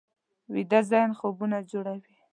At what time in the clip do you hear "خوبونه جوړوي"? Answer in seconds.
1.19-2.15